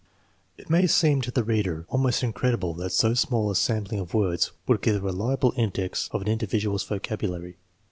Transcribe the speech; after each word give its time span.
It 0.57 0.67
may 0.67 0.87
seem 0.87 1.21
to 1.21 1.29
the 1.29 1.43
reader 1.43 1.85
almost 1.87 2.23
incredible 2.23 2.73
that 2.73 2.89
so 2.91 3.13
small 3.13 3.51
a 3.51 3.55
sampling 3.55 3.99
of 3.99 4.15
words 4.15 4.51
would 4.67 4.81
give 4.81 4.95
a 4.95 4.99
reliable 5.05 5.53
index 5.55 6.09
of 6.11 6.23
an 6.23 6.27
individual's 6.27 6.83
vocabulary. 6.83 7.57